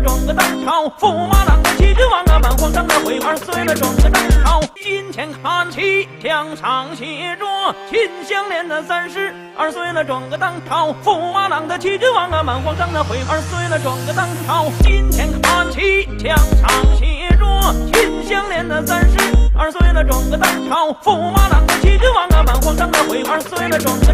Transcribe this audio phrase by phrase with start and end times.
[0.00, 7.44] 撞个当朝，驸马郎的齐君王啊，满皇上的徽儿碎了；撞个当朝，金钱看起，墙上写着
[7.90, 17.46] “金项链”的三十二碎了；撞个当朝，驸马郎的齐君王啊，满皇上的徽儿碎了；撞个当朝，金钱看起，墙上写着
[17.92, 19.18] “金项链”的三十
[19.56, 21.77] 二碎了；撞个当朝，驸马郎的。
[21.87, 24.13] 齐君王啊，满皇上的回二岁了，转个。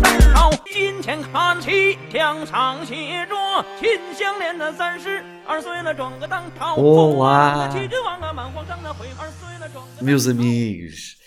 [10.01, 11.17] Meus amigos,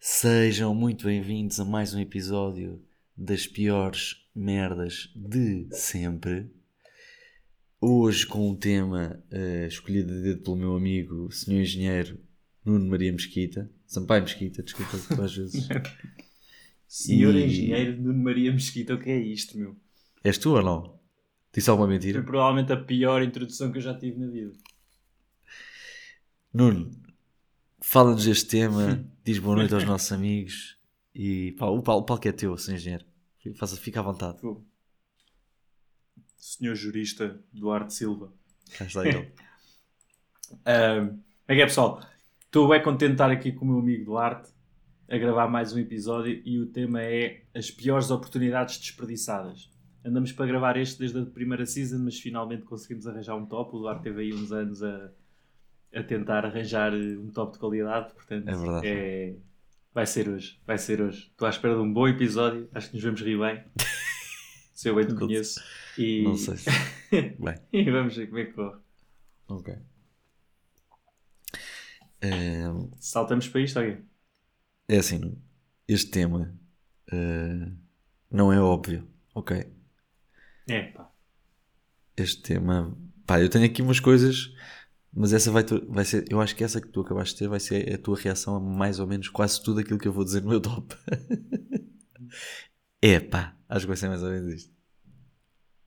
[0.00, 2.80] sejam muito bem-vindos a mais um episódio
[3.16, 6.50] das piores merdas de sempre.
[7.80, 12.18] Hoje com um tema eh, escolhido a dedo pelo meu amigo, senhor engenheiro
[12.64, 15.67] Nuno Maria Mesquita, Sampaio Mesquita, desculpa às vezes.
[16.87, 19.75] Senhor E- Engenheiro Nuno Maria Mesquita, o que é isto, meu?
[20.23, 20.99] És tu ou não?
[21.53, 22.21] Disse alguma Foi mentira?
[22.23, 24.53] provavelmente a pior introdução que eu já tive na vida.
[26.53, 26.91] Nuno,
[27.81, 30.77] fala-nos deste tema, diz boa noite aos nossos amigos
[31.13, 33.05] e pá, o, pal- o palco é teu, senhor engenheiro.
[33.57, 34.39] Faça, fica à vontade.
[34.41, 34.61] Pô.
[36.37, 38.31] Senhor jurista Duarte Silva.
[38.77, 39.31] Cá está ele.
[40.65, 42.01] Ahm, Como é que é, pessoal?
[42.49, 44.49] Estou bem contente de estar aqui com o meu amigo Duarte
[45.07, 49.69] a gravar mais um episódio e o tema é as piores oportunidades desperdiçadas.
[50.03, 53.75] Andamos para gravar este desde a primeira season, mas finalmente conseguimos arranjar um top.
[53.75, 55.11] O Duarte teve aí uns anos a,
[55.93, 58.87] a tentar arranjar eh, um top de qualidade, portanto É verdade.
[58.87, 59.35] é-
[59.93, 60.59] vai ser hoje.
[60.65, 61.27] Vai ser hoje.
[61.29, 63.63] Estou à espera de um bom episódio, acho que nos vamos rir bem.
[64.73, 65.61] Se eu bem te conheço.
[65.99, 66.23] E...
[66.23, 66.69] Não sei se.
[67.11, 68.77] Bem, e vamos ver como é que corre.
[69.49, 69.75] ok.
[72.99, 74.07] Saltamos para isto, alguém?
[74.87, 75.41] é assim,
[75.87, 76.53] este tema
[77.11, 77.71] eh,
[78.31, 79.65] não é óbvio, ok?
[80.67, 81.11] É, pá.
[82.17, 84.53] Este tema, pá, eu tenho aqui umas coisas,
[85.13, 87.47] mas essa vai, tu- vai ser, eu acho que essa que tu acabaste de ter
[87.47, 90.25] vai ser a tua reação a mais ou menos quase tudo aquilo que eu vou
[90.25, 90.95] dizer no meu top.
[93.01, 94.73] é pá, acho que vai ser mais ou menos isto.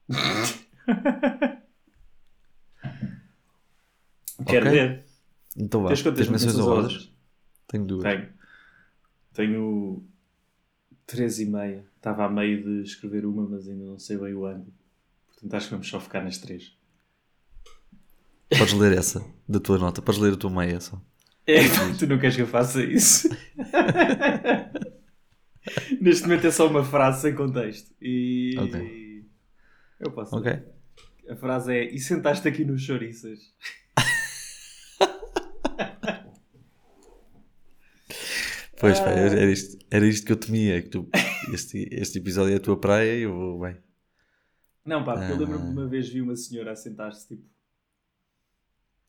[4.47, 4.71] Quero Ok.
[4.71, 5.03] ver.
[5.57, 7.11] Então vá, Tens quantas menções honrosas?
[7.67, 8.03] Tenho duas.
[8.03, 8.29] Tenho.
[9.33, 10.03] Tenho
[11.05, 11.85] três e meia.
[11.95, 14.73] Estava a meio de escrever uma, mas ainda não sei bem o ângulo.
[15.27, 16.75] Portanto, acho que vamos só focar nas três.
[18.49, 21.01] Podes ler essa, da tua nota, podes ler a tua meia só.
[21.45, 21.59] É,
[21.97, 23.29] tu não queres que eu faça isso?
[25.99, 27.93] Neste momento é só uma frase sem contexto.
[28.01, 28.55] E.
[28.59, 29.25] Ok.
[29.99, 30.35] Eu posso.
[30.35, 30.59] Ok?
[31.29, 33.53] A frase é: E sentaste aqui nos chouriças?
[38.83, 41.07] Pois pá, era, era isto, era isto que eu temia, que tu,
[41.53, 43.77] este, este episódio é a tua praia e eu vou bem.
[44.85, 45.39] Não, pá, porque eu Ah.
[45.39, 47.43] lembro-me de uma vez vi uma senhora a sentar-se, tipo,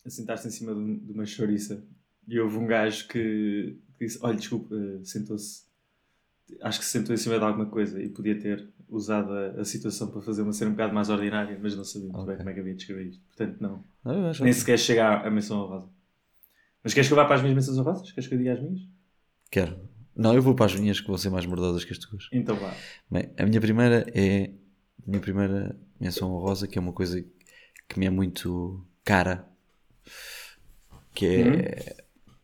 [0.07, 1.85] a sentar-se em cima de, de uma chouriça
[2.29, 5.65] e houve um gajo que, que disse: Olha, desculpa, eh, sentou-se,
[6.63, 9.65] acho que se sentou em cima de alguma coisa e podia ter usado a, a
[9.65, 12.37] situação para fazer uma cena um bocado mais ordinária, mas não sabia muito bem Ok.
[12.37, 13.23] como é que havia de escrever isto.
[13.27, 15.89] Portanto, não, Ah, acho nem sequer chega à, à menção honrosa.
[16.85, 18.13] Mas queres que eu vá para as minhas menções honrosas?
[18.13, 18.94] Queres que eu diga as minhas?
[19.55, 19.79] Quero.
[20.17, 22.29] Não, eu vou para as minhas que vão ser mais mordosas que as tuas.
[22.33, 22.75] Então vá.
[23.09, 24.51] Bem, a minha primeira é
[25.07, 27.25] a minha primeira menção honrosa, que é uma coisa
[27.89, 29.49] que me é muito cara,
[31.15, 31.97] que é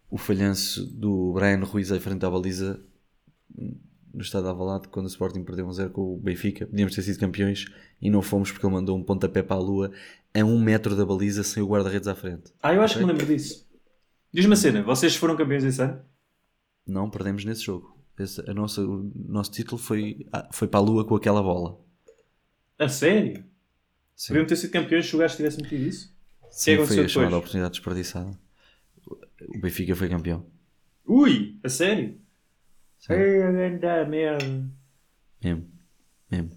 [0.08, 2.80] o falhanço do Brian Ruiz à frente da baliza
[4.14, 6.64] no estado de Alvalade quando o Sporting perdeu um zero com o Benfica.
[6.64, 7.64] Podíamos ter sido campeões
[8.00, 9.90] e não fomos porque ele mandou um pontapé para a lua
[10.32, 12.52] a um metro da baliza sem o guarda-redes à frente.
[12.62, 13.12] Ah, eu acho que Ok.
[13.12, 13.68] me lembro disso.
[14.32, 16.08] Diz-me a cena, vocês foram campeões esse ano?
[16.86, 17.98] Não perdemos nesse jogo.
[18.18, 21.78] Esse- a nossa, o nosso título foi, ah, foi para a lua com aquela bola.
[22.78, 23.44] A sério?
[24.14, 24.28] Sim.
[24.34, 26.14] Podiam ter sido campeões se o gajo tivesse metido isso?
[26.50, 28.38] Sim, aconteceu foi a chamada oportunidade desperdiçada.
[29.06, 30.44] O Benfica foi campeão.
[31.06, 32.20] Ui, a sério?
[32.98, 33.14] Sim.
[33.14, 34.46] Grande merda.
[35.42, 35.70] Mesmo.
[36.30, 36.50] Mesmo.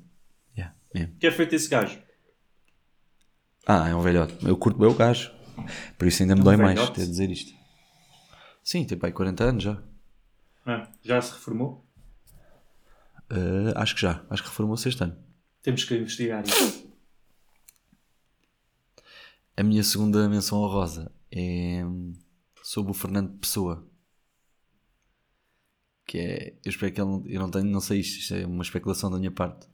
[0.58, 1.16] Yeah, mesmo.
[1.20, 1.98] Que é feito esse gajo?
[3.66, 4.36] Ah, é um velhote.
[4.46, 5.32] Eu curto bem o gajo.
[5.98, 6.96] Por isso ainda me É um dói mais velhote?
[6.96, 7.54] ter de dizer isto.
[8.62, 9.82] Sim, tem pai 40 anos já.
[10.66, 11.86] Ah, já se reformou?
[13.32, 14.26] Uh, acho que já.
[14.30, 15.18] Acho que reformou-se este ano.
[15.62, 16.92] Temos que investigar isso.
[19.56, 22.14] A minha segunda menção honrosa é hum,
[22.64, 23.88] sobre o Fernando Pessoa.
[26.06, 26.60] Que é.
[26.66, 27.10] Eu espero que ele.
[27.10, 29.68] não- Eu não tenho, não sei isto, isto é uma especulação da minha parte.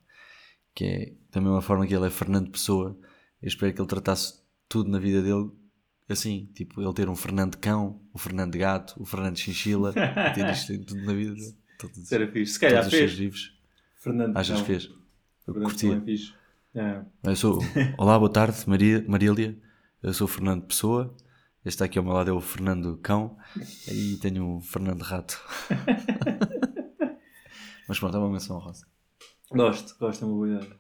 [0.74, 2.98] Que é da mesma forma que ele é Fernando Pessoa.
[3.42, 5.50] Eu espero que ele tratasse tudo na vida dele
[6.14, 6.50] assim.
[6.54, 9.94] Tipo, ele ter um Fernando Cão, o Fernando Gato, o Fernando Chinchila.
[10.34, 11.36] ter isto em tudo na vida.
[11.78, 12.08] Todos.
[12.08, 13.12] Se calhar todos os fez.
[13.12, 13.58] livros.
[13.96, 14.36] Fernando.
[14.36, 14.86] Achas que fez?
[14.86, 16.02] Eu Fernando curtia.
[16.02, 16.34] fixe.
[16.74, 17.02] É.
[17.24, 17.60] Eu sou.
[17.98, 19.58] Olá, boa tarde, Maria, Marília.
[20.02, 21.16] Eu sou o Fernando Pessoa.
[21.64, 23.38] Este aqui ao meu lado é o Fernando Cão.
[23.88, 25.40] E tenho o Fernando Rato.
[27.88, 28.88] Mas pronto, é uma menção rosa.
[29.52, 30.80] Gosto, gosto, é uma boa ideia.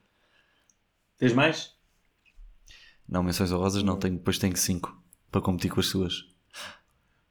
[1.17, 1.75] Tens mais?
[3.07, 4.99] Não, menções honrosas não tenho, depois tenho cinco
[5.31, 6.25] para competir com as suas.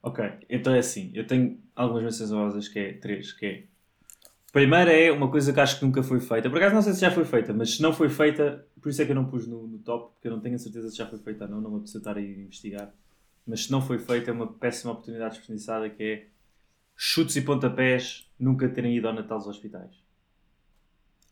[0.02, 3.64] Ok, então é assim, eu tenho algumas menções honrosas que é três, que é
[4.52, 6.48] Primeira é uma coisa que acho que nunca foi feita.
[6.48, 9.02] Por acaso não sei se já foi feita, mas se não foi feita, por isso
[9.02, 10.96] é que eu não pus no, no top, porque eu não tenho a certeza se
[10.96, 12.94] já foi feita ou não, não vou precisar estar aí a investigar.
[13.46, 16.26] Mas se não foi feita, é uma péssima oportunidade desperdiçada que é
[16.96, 19.92] chutes e pontapés nunca terem ido ao Natal aos hospitais.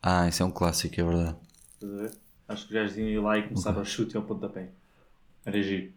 [0.01, 1.37] Ah, isso é um clássico, é verdade.
[1.73, 2.11] Estás a ver?
[2.47, 3.77] Acho que já deviam ir lá e começar Ok.
[3.77, 4.71] ao chute e ao pontapé.
[5.45, 5.93] Era giro.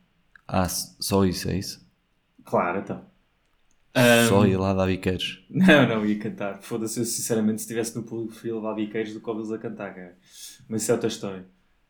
[0.50, 1.81] Ah, só isso, é isso?
[2.44, 3.11] Claro, então.
[4.05, 5.43] Só Ahm, ir lá dar biqueiros.
[5.50, 6.62] Não, não, ia cantar.
[6.62, 9.94] Foda-se, eu sinceramente, se estivesse no público, preferia levar biqueiros do que ouvi-los a cantar,
[9.94, 10.17] cara.
[10.69, 11.47] Mas isso é outra história.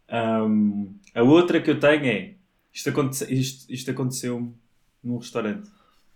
[0.09, 2.37] Ahm, a outra que eu tenho é.
[2.73, 4.55] Isto, aconte, isto, isto aconteceu-me
[5.03, 5.71] num restaurante.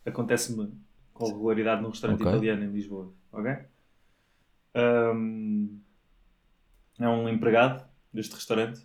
[0.06, 0.73] Acontece-me
[1.12, 2.25] com regularidade num restaurante Ok.
[2.25, 3.12] italiano em Lisboa.
[3.32, 3.52] Ok?
[4.75, 5.82] Ahm,
[6.99, 8.85] é um empregado deste restaurante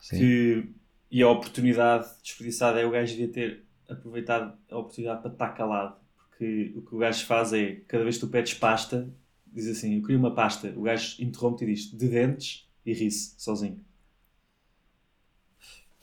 [0.00, 0.18] Sim.
[0.18, 0.74] que
[1.12, 5.96] e a oportunidade desperdiçada é o gajo devia ter aproveitado a oportunidade para estar calado
[6.16, 9.08] porque o que o gajo faz é cada vez que tu pedes pasta
[9.46, 13.34] diz assim, eu queria uma pasta o gajo interrompe e diz de dentes e ri-se
[13.38, 13.78] sozinho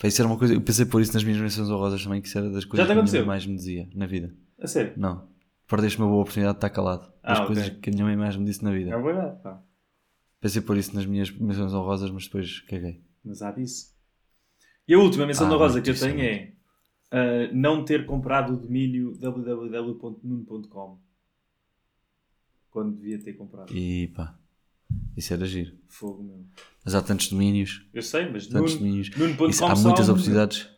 [0.03, 2.38] Isso era uma coisa, eu pensei por isso nas minhas menções honrosas também, que isso
[2.38, 4.33] era das coisas que a minha mãe mais me dizia na vida.
[4.62, 5.27] a sério, Não.
[5.67, 7.12] Perdeste uma boa oportunidade de estar calado.
[7.21, 7.47] Ah, Das ok.
[7.47, 8.91] coisas que a minha mãe mais me disse na vida.
[8.91, 9.62] é verdade pá.
[10.39, 13.03] Pensei por isso nas minhas menções honrosas, mas depois caguei.
[13.23, 13.94] mas há disso
[14.89, 16.51] e a última menção Ah, da rosa que eu tenho é
[17.12, 21.00] ah, não ter comprado o domínio www.nuno.com
[22.69, 24.38] quando devia ter comprado E pá,
[25.15, 25.77] isso era giro.
[25.88, 26.45] fogo meu
[26.83, 29.07] Mas há tantos domínios, eu sei, mas tantos Nuno, domínios.
[29.50, 30.69] Isso, há muitas um, oportunidades.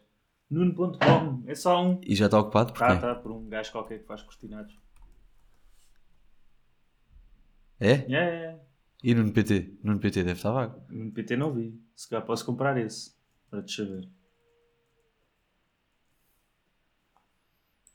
[0.50, 2.00] Nuno.com é só um.
[2.04, 2.74] E já está ocupado?
[2.74, 2.86] Porquê?
[2.86, 4.78] Tá, tá, por um gajo qualquer que faz cortinados.
[7.80, 7.92] É?
[7.92, 8.60] É, é.
[9.04, 9.80] E no PT?
[9.82, 10.82] No PT deve estar vago.
[10.90, 11.80] No PT não vi.
[11.96, 13.16] Se calhar posso comprar esse.
[13.52, 14.08] Para te saber.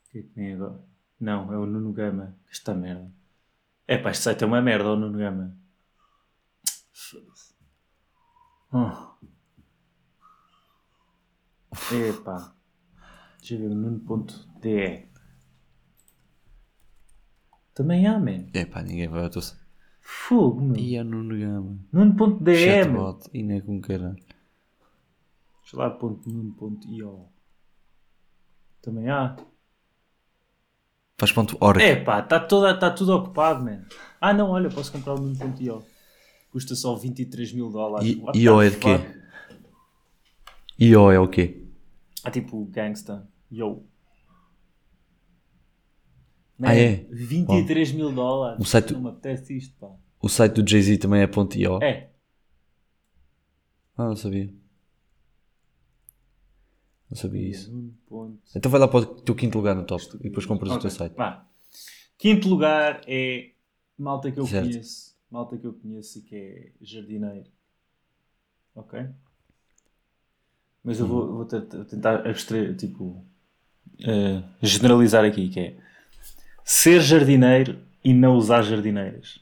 [0.05, 0.85] O que é que vem agora?
[1.19, 2.37] Não, é o Nuno Gama.
[2.47, 3.11] Esta merda.
[3.87, 5.57] É pá, este site é uma merda, o Nuno Gama.
[6.93, 7.55] Foda-se.
[8.71, 9.17] Oh.
[11.91, 12.55] Epá.
[13.39, 15.07] Deixa eu ver o Nuno.de.
[17.73, 18.45] Também há, man.
[18.53, 19.65] É pá, ninguém vai teu site.
[20.01, 20.77] Fogo, meu.
[20.77, 21.79] E é Nuno Gama.
[21.91, 22.63] Nuno.de.
[22.63, 23.27] Chatbot.
[23.33, 24.26] E nem com caralho.
[25.67, 27.27] Deixa lá, ponto nuno.io.
[28.81, 29.35] Também há.
[31.17, 31.81] Faz ponto org.
[31.83, 33.85] É pá, está tá tudo ocupado, man.
[34.21, 35.83] Ah não, olha, posso comprar o nuno.io.
[36.53, 38.15] Custa só 23 mil dólares.
[38.15, 38.97] What IO é de quê?
[40.79, 41.67] IO é o quê?
[42.23, 43.27] Ah, tipo gangsta.
[43.51, 43.83] Yo.
[46.63, 47.05] Ah, é?
[47.11, 48.61] 23 mil dólares.
[48.61, 49.91] O site- Não me apetece isto, pá.
[50.21, 51.83] O site do Jay-Z também é ponto .io?
[51.83, 52.09] É.
[53.97, 54.49] Ah, não sabia.
[57.09, 57.71] Não sabia isso.
[58.07, 60.75] Ponto- Então vai lá para o teu quinto lugar no top e depois compras o
[60.75, 61.15] Ok, teu site.
[61.15, 61.45] vá.
[62.17, 63.51] Quinto lugar é
[63.97, 64.69] malta que eu Certo.
[64.69, 65.15] conheço.
[65.31, 67.49] Malta que eu conheço e que é jardineiro.
[68.75, 69.05] Ok?
[70.83, 73.23] Mas eu vou, vou te- te- tentar abstrair, tipo,
[73.99, 75.77] eh, generalizar aqui, que é
[76.63, 79.39] ser jardineiro e não usar jardineiras.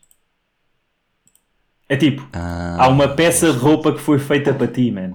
[1.87, 5.13] É tipo, Ah, há uma peça de roupa que foi feita para ti, man.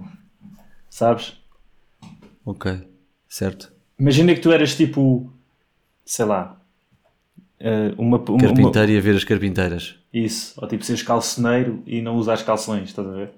[0.89, 1.40] Sabes?
[2.51, 2.89] Ok.
[3.29, 3.73] Certo.
[3.99, 5.33] Imagina que tu eras tipo,
[6.05, 6.61] sei lá,
[7.59, 9.97] eh, uma, uma, Carpinteiro e a ver as carpinteiras.
[10.13, 13.33] Isso, ou tipo seres calceneiro e não usas calções, estás a ver?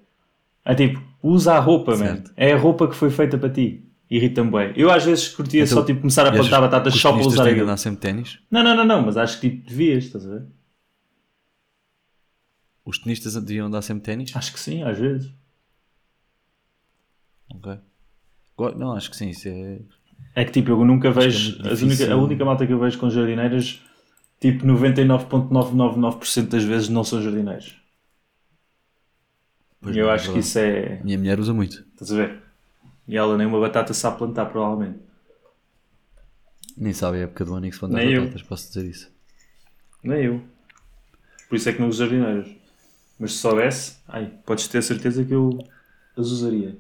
[0.65, 1.99] É tipo, usa a roupa, man.
[1.99, 2.33] Certo.
[2.37, 3.85] É a roupa que foi feita para ti.
[4.09, 4.73] Irrita-me bem.
[4.77, 7.63] Eu às vezes curtia Então, só tipo começar a plantar batatas só para usar aquilo.
[7.63, 8.39] andar sempre ténis?
[8.51, 10.47] Não, não, não, não, mas acho que tipo devias, estás a ver?
[12.85, 14.37] Os tenistas deviam andar sempre ténis?
[14.37, 15.33] Acho que sim, às vezes.
[17.55, 17.79] Ok.
[18.71, 19.31] Não, acho que sim.
[19.31, 19.81] Isso é...
[20.35, 21.61] É que tipo, eu nunca é vejo.
[21.69, 23.81] as única, a única malta que eu vejo com jardineiras,
[24.41, 27.77] tipo 99,999% das vezes não são jardineiros.
[29.81, 31.01] Pois E eu não, é acho que isso é.
[31.03, 31.85] Minha mulher usa muito.
[31.93, 32.43] Estás a ver?
[33.07, 34.99] E ela nem uma batata sabe plantar, provavelmente.
[36.77, 38.23] Nem sabe a época do ano em que se planta Nem eu.
[38.23, 39.13] batatas, posso dizer isso.
[40.03, 40.41] Nem eu.
[41.49, 42.49] Por isso é que não uso jardineiras.
[43.19, 45.59] Mas se soubesse, ai, podes ter certeza que eu
[46.17, 46.77] as usaria.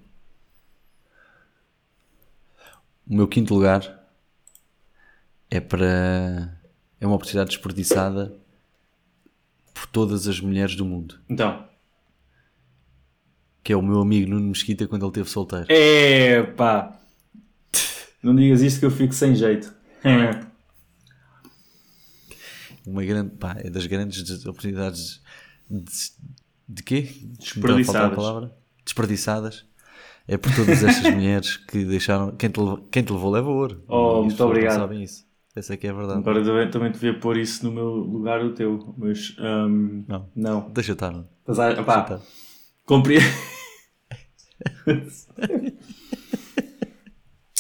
[3.12, 4.08] O meu quinto lugar
[5.50, 6.58] é para.
[6.98, 8.34] É uma oportunidade desperdiçada
[9.74, 11.20] por todas as mulheres do mundo.
[11.28, 11.68] Então.
[13.62, 15.66] Que é o meu amigo Nuno Mesquita quando ele esteve solteiro.
[15.70, 16.98] Epá!
[18.22, 19.74] Não digas isto que eu fico sem jeito.
[20.02, 20.40] É.
[22.86, 23.36] Uma grande.
[23.36, 25.20] Pá, é das grandes des- oportunidades
[25.68, 26.12] de.
[26.66, 27.12] De quê?
[27.38, 28.16] Desperdiçadas.
[28.16, 28.56] Palavra?
[28.82, 29.66] Desperdiçadas.
[30.32, 32.30] É por todas estas mulheres que deixaram.
[32.36, 33.82] Quem te levou, quem te levou leva ouro.
[33.86, 34.76] Oh, muito obrigado.
[34.78, 35.26] sabem isso.
[35.54, 36.18] Essa é que é a verdade.
[36.20, 38.94] Agora também, também devia pôr isso no meu lugar o teu.
[38.96, 39.36] Mas.
[39.38, 40.28] hum, Não.
[40.34, 40.70] não.
[40.70, 41.12] Deixa estar.
[41.46, 42.20] Mas, ah, Deixa opá, estar.
[42.86, 43.26] Compreendo.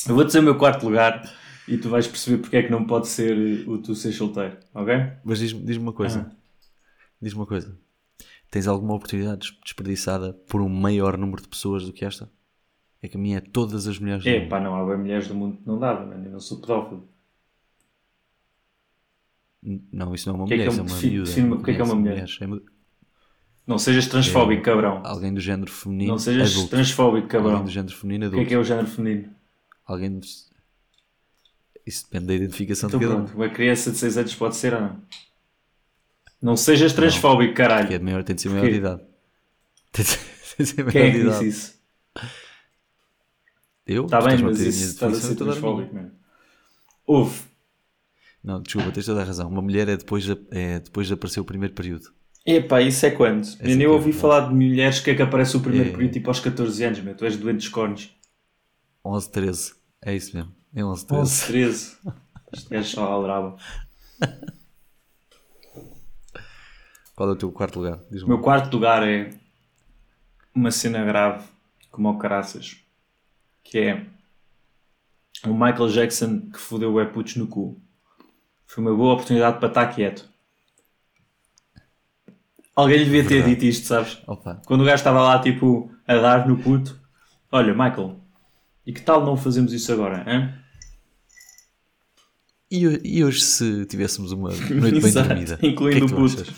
[0.08, 1.30] Eu vou dizer o meu quarto lugar
[1.68, 4.94] e tu vais perceber porque é que não pode ser o tu ser solteiro, ok?
[5.24, 6.26] Mas diz-me diz uma coisa.
[6.30, 6.36] Ah.
[7.20, 7.76] Diz-me uma coisa.
[8.50, 12.28] Tens alguma oportunidade des- desperdiçada por um maior número de pessoas do que esta?
[13.02, 14.48] É que a minha é todas as mulheres do É mundo.
[14.48, 17.08] pá, não, há bem mulheres do mundo que não dava, mano, eu não sou pedófilo.
[19.62, 21.02] N- Não, isso não é uma que é que mulher, é isso é um- uma
[21.12, 21.28] miúda.
[21.28, 22.12] define-me o que é que é uma São mulher.
[22.12, 22.38] mulheres.
[22.40, 22.62] É mu-
[23.66, 25.02] Não sejas transfóbico, cabrão.
[25.04, 26.70] Alguém do género feminino Não sejas adulto.
[26.70, 27.64] transfóbico, Alguém cabrão.
[27.64, 29.30] do género feminino O que é que é o género feminino?
[29.86, 30.26] Alguém do...
[31.86, 33.24] Isso depende da identificação Então de cada um.
[33.24, 35.02] pronto, uma criança de 6 anos pode ser ou não?
[36.40, 37.86] Não sejas transfóbico, caralho.
[37.88, 38.72] Que é de maior, tem de ser maior Porquê?
[38.72, 39.02] de idade.
[39.92, 40.18] Tem de ser,
[40.56, 41.44] tem de ser maior Quem é de que idade.
[41.44, 41.82] disse isso?
[43.86, 44.04] Eu?
[44.04, 46.12] Está Tu bem, mas isso estás a ser eu transfóbico, mano.
[47.06, 47.40] Houve.
[48.42, 49.48] Não, desculpa, tens toda a razão.
[49.48, 52.12] Uma mulher é depois de, é depois de aparecer o primeiro período.
[52.44, 53.44] Epá, isso é quando?
[53.46, 54.20] eu aqui nem é ouvi verdade.
[54.20, 55.92] falar de mulheres que é que aparece o primeiro É.
[55.92, 57.14] período tipo aos 14 anos, meu.
[57.16, 58.10] Tu és doente dos cornos.
[59.04, 59.74] 11, 13.
[60.04, 60.52] É isso mesmo.
[60.74, 61.22] É 11, 13.
[61.22, 61.96] 11, 13.
[62.52, 63.56] Este gajo só aldrava.
[67.14, 68.00] Qual é o teu quarto lugar?
[68.24, 69.30] O meu quarto lugar é
[70.54, 71.44] uma cena grave,
[71.90, 72.78] como ao caraças,
[73.64, 74.06] que é
[75.46, 77.80] o Michael Jackson que fodeu o Eputos no cu.
[78.66, 80.28] Foi uma boa oportunidade para estar quieto.
[82.74, 83.54] Alguém lhe devia ter Verdade.
[83.54, 84.18] dito isto, sabes?
[84.26, 86.98] Opa, Quando o gajo estava lá, tipo, a dar no puto.
[87.50, 88.18] Olha, Michael,
[88.86, 90.54] e que tal não fazemos isso agora, hein?
[92.70, 95.58] e, e hoje se tivéssemos uma noite bem dormida?
[95.62, 96.42] incluindo o que é que puto.
[96.42, 96.54] achas?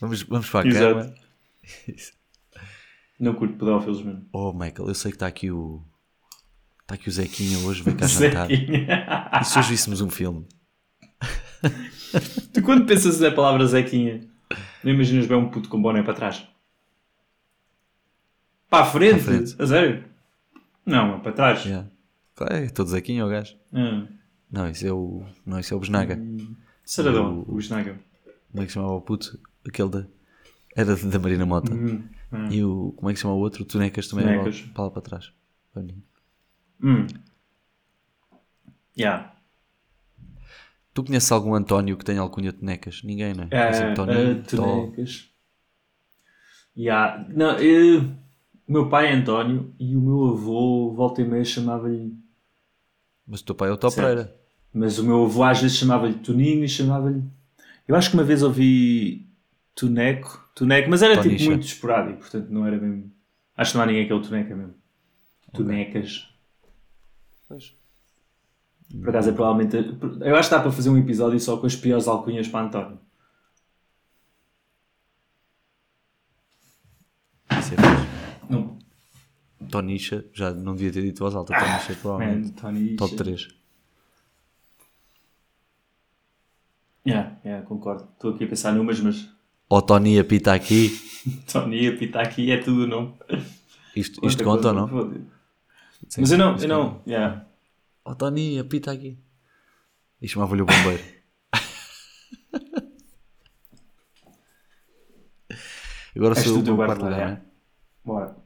[0.00, 0.94] Vamos, vamos para a Exato.
[0.94, 1.14] cama.
[3.18, 4.26] Não curto pedófilos, mano.
[4.32, 5.82] Oh, Michael, eu sei que está aqui o...
[6.94, 8.46] Está aqui o Zequinha hoje, vem cá jantar.
[8.48, 8.86] Zequinha.
[9.40, 10.46] E se hoje víssemos um filme?
[12.52, 14.20] tu quando pensas na palavra Zequinha,
[14.84, 16.46] não imaginas bem um puto com boné para trás?
[18.70, 19.24] Para a frente?
[19.24, 19.56] Para a frente.
[19.62, 20.04] A sério?
[20.86, 21.64] Não, é para trás.
[21.64, 21.88] Yeah.
[22.50, 23.56] É todo Zequinha, o gajo.
[23.72, 24.06] Ah,
[24.50, 25.24] Não, isso é o...
[25.44, 26.20] Não, isso é o Besnaga.
[26.84, 27.98] Saradão, O- o Snaga.
[28.52, 29.36] Como é que se chamava o puto?
[29.66, 30.06] Aquele da...
[30.76, 31.72] Era da Marina Mota.
[31.74, 32.48] Hum, hum.
[32.50, 32.92] E o...
[32.96, 33.62] Como é que se chama o outro?
[33.62, 34.60] O Tunecas também Tunecas.
[34.62, 35.32] era para lá para trás.
[36.84, 37.06] Hum.
[38.96, 39.32] Yeah.
[40.92, 43.02] Tu conheces algum António que tenha alcunha de Tunecas?
[43.02, 43.48] Ninguém, não é?
[43.50, 44.56] É, Toninho, uh, Tó.
[44.56, 45.30] Tonecas.
[46.76, 47.26] Yeah.
[47.34, 47.98] Não, eh,
[48.68, 52.14] o meu pai é António e o meu avô, volta e meia, chamava-lhe.
[53.26, 53.90] Mas o teu pai é o Tó.
[53.90, 54.36] Pereira.
[54.72, 57.22] Mas o meu avô às vezes chamava-lhe Toninho e chamava-lhe.
[57.88, 59.26] Eu acho que uma vez ouvi
[59.74, 61.50] Toneco, Toneco, mas era tipo Tonicha.
[61.50, 63.10] muito esporádico, portanto não era mesmo.
[63.56, 64.74] Acho que não há ninguém que é o Toneca mesmo.
[65.52, 66.33] Tonecas.
[67.48, 69.76] Por acaso é provavelmente.
[70.20, 72.98] Eu acho que dá para fazer um episódio só com as piores alcunhas para António.
[77.50, 78.48] Isso é fixe.
[78.48, 78.78] Não.
[79.70, 81.54] Tonicha, já não devia ter dito voz alta.
[81.54, 82.52] Tonicha, Man, provavelmente.
[82.52, 82.96] Tony.
[82.96, 83.48] Top 3.
[87.06, 88.08] Yeah, yeah, concordo.
[88.14, 89.28] Estou aqui a pensar numas, mas
[89.68, 90.90] Ou Tony apita aqui.
[91.50, 93.14] Tony Pita aqui é tudo, não?
[93.94, 95.24] Isto, isto conta ou não?
[96.08, 97.46] Sim, Mas eu não, eu não, yeah.
[98.04, 99.18] Ó Tony, apita aqui.
[100.20, 101.02] E chamava-lhe o bombeiro.
[106.16, 107.42] Agora sou eu o quarto lugar, lugar, não é?
[108.04, 108.36] Bora.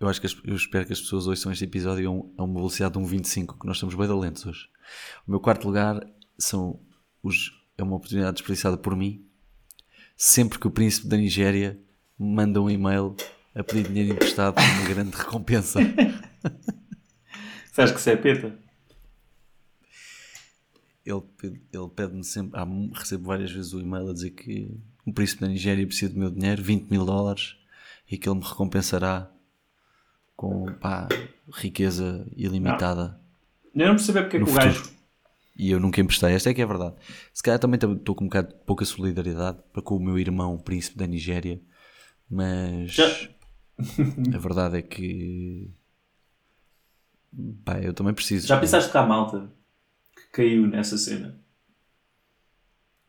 [0.00, 2.42] Eu acho que as- eu espero que as pessoas ouçam este episódio a, um- a
[2.42, 4.68] uma velocidade de 1.25, que nós estamos bem lentos hoje.
[5.26, 6.04] O meu quarto lugar
[6.36, 6.80] são
[7.22, 9.24] os, é uma oportunidade desperdiçada por mim.
[10.16, 11.80] Sempre que o príncipe da Nigéria
[12.18, 13.14] me manda um e-mail
[13.54, 15.78] a pedir dinheiro emprestado por uma grande recompensa.
[17.72, 18.58] Sabes que isso é peta?
[21.04, 24.70] ele, ele pede-me sempre, mu- recebo várias vezes o e-mail a dizer que
[25.04, 27.56] o príncipe da Nigéria precisa do meu dinheiro, 20 mil dólares,
[28.10, 29.30] e que ele me recompensará
[30.36, 31.08] com pá,
[31.54, 33.20] riqueza ilimitada.
[33.74, 34.92] Eu não percebo porque é que o gajo.
[35.56, 36.94] E eu nunca emprestei, esta é que é a verdade.
[37.32, 40.54] Se calhar também estou com um bocado de pouca solidariedade para com o meu irmão,
[40.54, 41.60] o príncipe da Nigéria,
[42.30, 43.28] mas Já-
[44.34, 45.70] a verdade é que
[47.64, 48.46] pá, eu também preciso.
[48.46, 49.50] Já pensaste que há malta
[50.14, 51.38] que caiu nessa cena?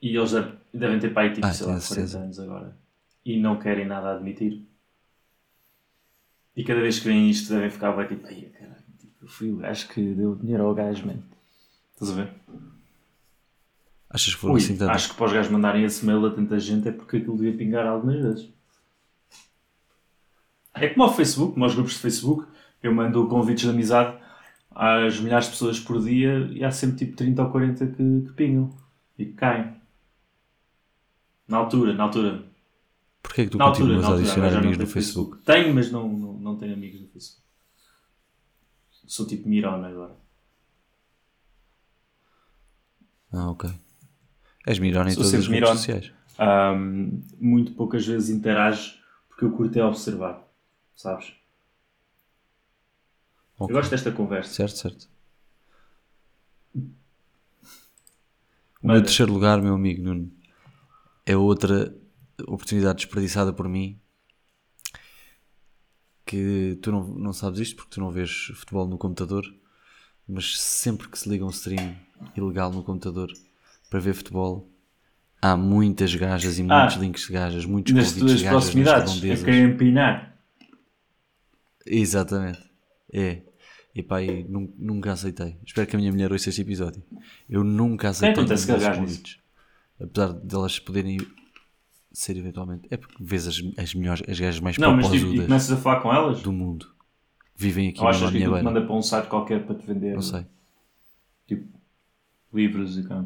[0.02, 2.20] E eles deve- devem ter pai tipo, Ah, sei lá, tenho 40 certeza.
[2.20, 2.78] anos agora.
[3.26, 4.68] E não querem nada admitir.
[6.56, 9.52] E cada vez que veem isto devem ficar bem tipo, ai caralho, tipo, eu fui
[9.52, 11.20] o gajo que deu dinheiro ao gajo, man.
[11.94, 12.34] Estás a ver?
[14.10, 14.92] Achas que foram Ui, assim tanto?
[14.92, 17.58] acho que para os gajos mandarem esse mail a tanta gente é porque aquilo devia
[17.58, 18.50] pingar algumas vezes.
[20.74, 22.48] É como ao Facebook, como aos grupos de Facebook,
[22.82, 24.18] eu mando convites de amizade
[24.72, 28.34] às milhares de pessoas por dia e há sempre tipo 30 ou 40 que, que
[28.34, 28.76] pingam
[29.18, 29.76] e que caem.
[31.48, 32.44] Na altura, na altura.
[33.22, 34.28] Porquê é que tu na altura, continuas na a altura.
[34.28, 35.38] adicionar não amigos no tenho Facebook?
[35.46, 37.44] Tenho, mas não, não, não tenho amigos no Facebook.
[39.06, 40.16] Sou tipo Mirona agora.
[43.32, 43.70] Ah, ok.
[44.66, 46.12] És mirona em Sou todas as redes sociais.
[46.38, 50.42] Ahm, muito poucas vezes interages porque eu curto é observar,
[50.96, 51.34] sabes?
[53.58, 53.74] Ok.
[53.74, 54.54] Eu gosto desta conversa.
[54.54, 55.10] Certo, certo.
[58.82, 60.32] O meu terceiro lugar, meu amigo Nuno,
[61.26, 61.96] é outra
[62.46, 64.00] oportunidade desperdiçada por mim.
[66.26, 69.44] Que tu não, não sabes isto porque tu não vês futebol no computador,
[70.28, 71.96] mas sempre que se liga um stream
[72.36, 73.32] ilegal no computador
[73.90, 74.70] para ver futebol,
[75.42, 79.14] há muitas gajas e muitos links de gajas, muitos Nas convites de gajas nas proximidades,
[79.14, 79.40] redondezas.
[79.40, 80.33] eu quero empinar.
[81.86, 82.62] Exatamente.
[83.12, 83.42] É.
[83.96, 85.58] E pá, e nun- nunca aceitei.
[85.66, 87.04] Espero que a minha mulher ouça este episódio.
[87.50, 89.38] Eu nunca aceitei acontece que agarres convites.
[90.02, 91.18] Apesar delas poderem
[92.12, 92.88] ser eventualmente.
[92.90, 95.78] É porque vês as, as melhores, as gajas mais Não, mas tipo, e começas a
[95.78, 96.42] falar com elas?
[96.42, 96.92] do mundo.
[97.56, 100.16] Vivem aqui Ou achas que aquilo te manda para um site qualquer para te vender
[100.16, 100.44] Não sei.
[101.48, 101.68] tipo,
[102.52, 103.24] livros e cá?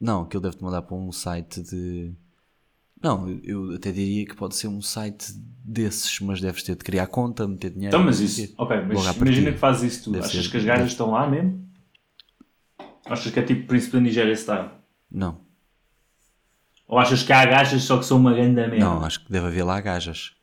[0.00, 2.12] Não, aquilo deve-te mandar para um site de.
[3.04, 5.26] Não, eu até diria que pode ser um site
[5.62, 7.94] desses, mas deves ter de criar conta, meter dinheiro.
[7.94, 10.12] Então, mas isso, ok, mas imagina que fazes isso tu.
[10.12, 11.62] Deve Achas ser- que as gajas estão lá mesmo?
[13.06, 14.70] Achas que é tipo Príncipe da Nigéria style?
[15.10, 15.38] Não,
[16.88, 18.78] Ou achas que há gajas só que são uma grande merda?
[18.78, 20.34] não, acho que deve haver lá gajas.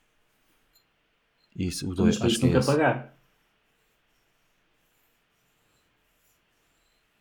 [1.56, 3.18] Isso, o Então, mas dois, acho que é pagar.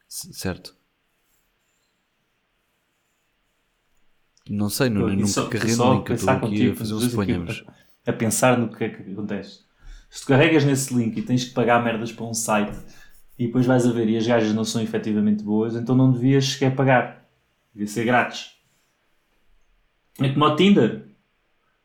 [0.09, 0.76] Certo.
[4.48, 6.94] Não sei, Eu aqui nunca só- carreguei só link, eu pensar aqui contigo, a fazer
[6.94, 7.64] um suponhamos.
[8.07, 9.61] A, a pensar no que é que acontece.
[10.09, 12.76] Se tu carregas nesse link e tens que pagar merdas para um site
[13.38, 16.44] e depois vais a ver e as gajas não são efetivamente boas, então não devias
[16.46, 17.29] sequer pagar.
[17.72, 18.57] Devia ser grátis.
[20.18, 21.07] É como o Tinder.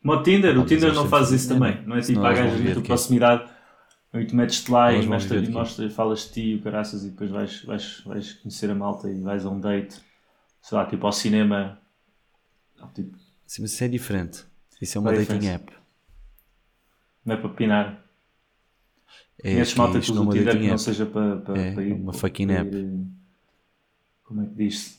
[0.01, 1.81] Como o Tinder, Ah, o Tinder não faz isso também.
[1.85, 2.87] Não é tipo há gajas de quê?
[2.87, 3.49] proximidade
[4.13, 5.51] e tu metes-te lá e, mostras, e quê?
[5.51, 9.09] mostras, falas de ti e o caraças e depois vais, vais, vais conhecer a malta
[9.09, 10.01] e vais a um date,
[10.61, 11.79] sei lá, tipo ao cinema.
[12.93, 14.45] Tipo, Sim, mas isso é diferente.
[14.81, 15.55] Isso é uma é dating diferença?
[15.55, 15.73] app.
[17.25, 18.05] não é para pinar.
[19.43, 20.81] É que malta que isto usa não o é uma Tinder que não app.
[20.81, 21.93] seja para, para, É, para ir.
[21.93, 22.75] uma fucking ir, app.
[22.75, 23.05] eh,
[24.23, 24.97] Como é que diz-se?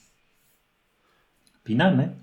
[1.64, 2.14] Pinar, não é?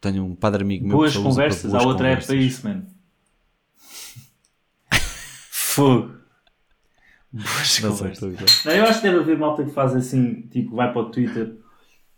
[0.00, 2.66] Tenho um padre amigo meu Boas que para conversas, há boas outra app para isso,
[2.66, 2.86] mano.
[5.50, 6.14] Fogo.
[7.32, 8.64] Boas conversas.
[8.64, 11.56] Não, eu acho que deve haver malta que faz assim, tipo, vai para o Twitter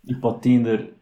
[0.04, 0.92] e para o Tinder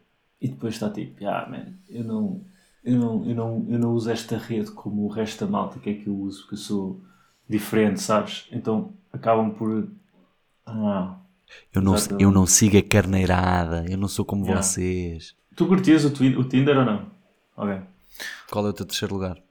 [0.41, 2.41] e depois está tipo, ah, man, eu não,
[2.83, 5.89] eu não, eu não, eu não uso esta rede como o resto da malta que
[5.89, 7.01] é que eu uso, porque eu sou
[7.47, 8.47] diferente, sabes?
[8.51, 9.87] Então acabam por.
[10.65, 11.15] Ah.
[11.73, 12.23] Eu não, Exatamente.
[12.23, 14.61] eu não sigo a carneirada, eu não sou como Yeah.
[14.61, 15.35] vocês.
[15.55, 17.07] Tu curtias o, o Tinder ou não?
[17.57, 17.81] Ok.
[18.51, 19.41] Qual é o teu terceiro lugar?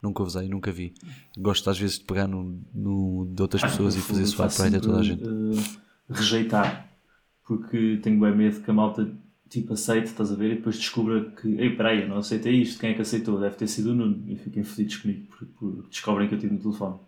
[0.00, 0.94] Nunca usei, nunca vi.
[1.36, 4.76] Gosto às vezes de pegar no, no- de outras pessoas e fazer faço swipe right
[4.76, 5.22] a toda a gente.
[5.24, 6.89] eh, rejeitar.
[7.50, 9.10] Porque tenho bem medo que a malta
[9.48, 10.52] tipo aceite, estás a ver?
[10.52, 13.40] E depois descubra que, ei, peraí, eu não aceitei isto, quem é que aceitou?
[13.40, 14.22] Deve ter sido o Nuno.
[14.30, 17.00] E fiquem fodidos comigo porque, porque descobrem que eu tive no telefone.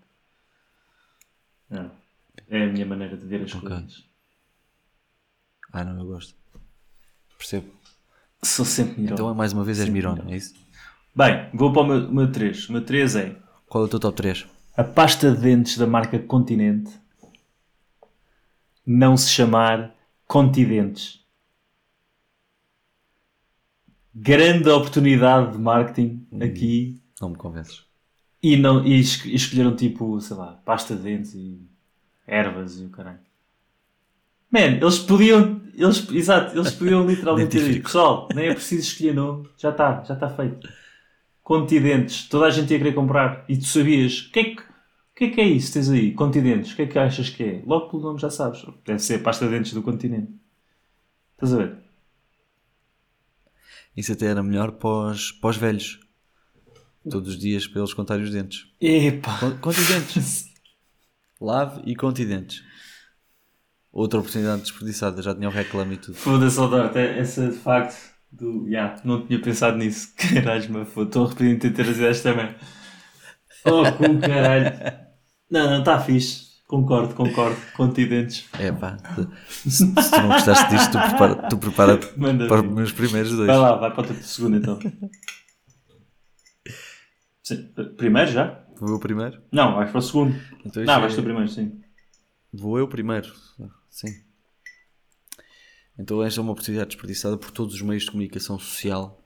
[1.71, 1.87] É.
[2.49, 3.69] É a minha maneira de ver as Ok.
[3.69, 4.05] coisas.
[5.73, 6.35] Ah, não, eu gosto.
[7.39, 7.69] Percebo.
[8.43, 9.15] Sou sempre mirão.
[9.15, 10.17] Então, mais uma vez, és mirão.
[10.29, 10.55] é isso?
[11.15, 12.69] Bem, vou para o meu, o meu 3.
[12.69, 13.37] O meu 3 é
[13.69, 14.45] Qual é o teu top 3?
[14.77, 16.91] a pasta de dentes da marca Continente
[18.85, 19.95] não se chamar
[20.33, 21.21] Continentes.
[24.15, 27.85] Grande oportunidade de marketing aqui Não me convences.
[28.43, 31.61] e, não, e es- escolheram tipo, sei lá, pasta de dentes e
[32.27, 33.19] ervas e o caralho.
[34.51, 35.61] Man, eles podiam.
[35.75, 37.85] Eles, exato, eles podiam literalmente Dentífrico.
[37.85, 40.67] pessoal, nem é preciso escolher nome, já está, já está feito.
[41.43, 43.45] Continentes, toda a gente ia querer comprar.
[43.51, 44.63] E tu sabias, o que é que,
[45.13, 46.13] o que é que é isso tens aí?
[46.15, 47.63] Continentes, o que é que achas que é?
[47.67, 48.65] Logo pelo nome já sabes.
[48.85, 50.33] Deve ser a pasta de dentes do continente.
[51.35, 51.77] Estás a ver?
[53.97, 56.01] Isso até era melhor para os, para os velhos.
[57.09, 58.67] Todos os dias para eles contarem os dentes.
[58.81, 59.39] Epá.
[59.39, 60.53] Con- Conte os dentes.
[61.41, 62.63] Lave e conte dentes.
[63.93, 65.21] Outra oportunidade desperdiçada.
[65.21, 66.17] Já tinha o reclame e tudo.
[66.17, 67.97] Foda-se, Aldarte, essa de facto
[68.31, 68.67] do.
[68.69, 70.15] Ya, não tinha pensado nisso.
[70.17, 72.55] Caralho, mas foda Estou arrependido de ter trazido esta também.
[73.65, 75.02] Oh, com caralho.
[75.53, 76.51] Não, não, está fixe.
[76.67, 77.57] Concordo, concordo.
[77.77, 78.49] Continentes.
[78.59, 78.97] É pá.
[79.49, 83.31] Se, se tu não gostaste disto, tu prepara, tu prepara Manda para os meus primeiros
[83.33, 83.47] dois.
[83.47, 84.79] Vai lá, vai para o teu segundo então.
[87.43, 88.65] Sim, Primeiro já?
[88.79, 89.43] Vou eu primeiro?
[89.53, 90.35] Não, vais para o segundo.
[90.65, 91.81] Então, Não, vais é- tu primeiro, sim.
[92.53, 93.33] Vou eu primeiro.
[93.91, 94.09] Sim.
[95.99, 99.23] Então esta é uma oportunidade desperdiçada por todos os meios de comunicação social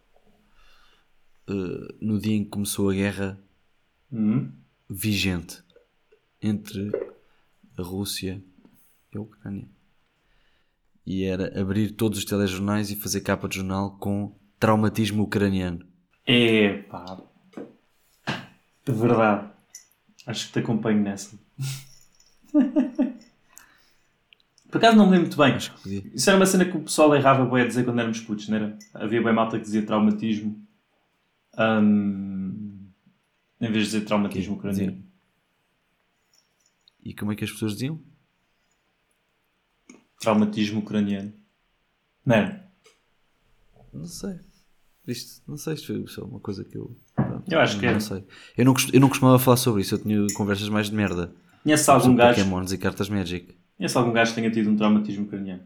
[1.49, 3.39] eh, no dia em que começou a guerra
[4.11, 4.53] Uhum.
[4.91, 5.63] vigente
[6.41, 6.91] entre
[7.77, 8.43] a Rússia
[9.13, 9.69] e a Ucrânia.
[11.05, 15.87] E era abrir todos os telejornais e fazer capa de jornal com traumatismo ucraniano.
[16.27, 17.21] Epá.
[18.85, 19.49] De verdade.
[20.27, 21.39] Acho que te acompanho nessa.
[24.69, 25.53] Por acaso não me lembro muito bem.
[25.55, 26.03] Acho que podia.
[26.13, 28.57] Isso era uma cena que o pessoal errava bem a dizer quando éramos putos, não
[28.57, 28.77] era?
[28.93, 30.61] Havia bem malta que dizia traumatismo.
[31.57, 32.89] hum,
[33.61, 35.06] em vez de dizer traumatismo ucraniano.
[37.07, 38.01] E como é que as pessoas diziam?
[40.19, 41.33] Traumatismo ucraniano.
[42.25, 42.69] Não era?
[43.93, 44.41] Não sei.
[45.07, 46.97] Isto, não sei, isto foi só uma coisa que eu.
[47.15, 48.01] pronto, Eu acho que não é.
[48.01, 48.25] sei.
[48.57, 51.33] Eu não, eu não costumava falar sobre isso, eu tinha conversas mais de merda.
[51.63, 52.39] Conhece algum Sobre gajo?
[52.41, 53.57] Pokémons e cartas Magic.
[53.77, 55.63] Conhece algum gajo que tenha tido um traumatismo ucraniano?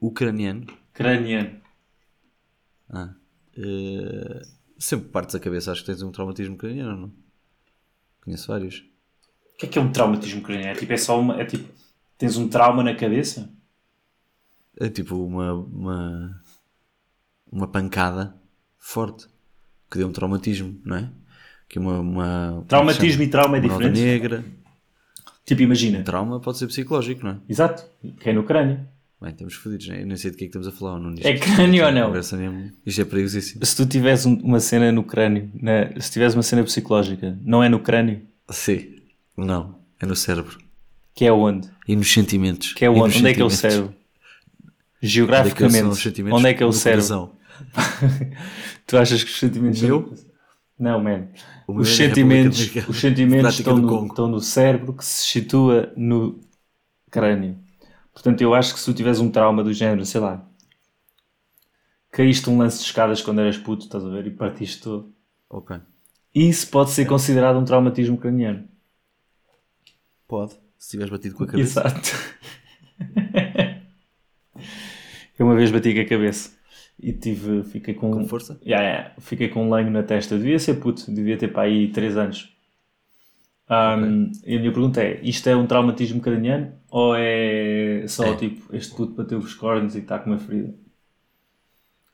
[0.00, 0.66] Ucraniano.
[0.90, 1.60] Ucraniano.
[2.88, 3.14] Ah.
[3.58, 4.42] eh,
[4.78, 7.12] sempre partes a cabeça, acho que tens um traumatismo ucraniano, não?
[8.22, 8.82] Conheço vários.
[9.54, 10.72] O que é que é um traumatismo ucraniano?
[10.72, 11.40] É tipo, é só uma.
[11.40, 11.68] É tipo.
[12.18, 13.50] Tens um trauma na cabeça?
[14.80, 16.40] É tipo uma, uma,
[17.50, 18.34] uma pancada
[18.78, 19.26] forte
[19.90, 21.08] que deu um traumatismo, não é?
[21.68, 24.00] Que uma, uma é Traumatismo e trauma é diferente?
[24.00, 24.44] negra.
[25.44, 26.02] Tipo, imagina.
[26.02, 27.36] Trauma pode ser psicológico, não é?
[27.48, 27.84] Exato.
[28.20, 28.80] Que é no crânio.
[29.20, 30.02] Bem, estamos fodidos, né?
[30.02, 30.98] Eu nem sei de que é que estamos a falar.
[30.98, 32.06] Não, É crânio ou não?
[32.08, 32.72] Conversa mesmo.
[32.84, 33.64] Isto é perigosíssimo.
[33.64, 35.50] Se tu tivesse um- uma cena no crânio,
[36.00, 38.22] se tivesse uma cena psicológica, não é no crânio?
[38.50, 38.94] Sim.
[39.36, 39.78] Não.
[40.00, 40.58] É no cérebro.
[41.14, 41.70] Que é onde?
[41.86, 42.72] E nos sentimentos.
[42.72, 43.18] Que é onde?
[43.18, 43.94] Onde é que é o cérebro?
[45.02, 47.32] É Geograficamente, os onde é que é o cérebro?
[48.86, 50.12] tu achas que os sentimentos são-
[50.78, 51.28] Não, man.
[51.68, 56.40] Os é na sentimentos, os sentimentos estão no, estão no cérebro que se situa no
[57.10, 57.58] crânio.
[58.12, 60.46] Portanto, eu acho que se tu tiveres um trauma do género, sei lá,
[62.10, 65.12] caíste um lance de escadas quando eras puto, estás a ver, e partiste todo.
[65.50, 65.76] Ok.
[66.34, 68.68] Isso pode ser considerado um traumatismo craniano.
[70.36, 70.54] Pode.
[70.78, 71.80] Se tiveres batido com a cabeça.
[71.80, 72.10] Exato.
[75.38, 76.50] eu uma vez bati com a cabeça
[77.00, 78.58] e tive, fiquei com, Com força?
[78.64, 80.36] Yeah, yeah, fiquei com um lenho na testa.
[80.36, 82.52] Devia ser puto, devia ter para aí 3 anos.
[83.70, 88.36] Um, E a minha pergunta é: isto é um traumatismo craniano ou é só É.
[88.36, 90.74] tipo este puto bateu os cornos e está com uma ferida?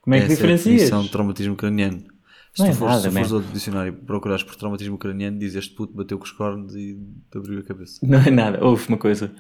[0.01, 0.67] Como é que Essa diferencias?
[0.67, 2.05] a definição de traumatismo craniano.
[2.53, 3.37] Se Não tu é fores, nada, se fores man.
[3.39, 6.99] ao dicionário e procurares por traumatismo craniano, diz este puto bateu com os cornos e
[7.31, 8.05] te abriu a cabeça.
[8.05, 8.65] Não é nada.
[8.65, 9.33] Houve uma coisa.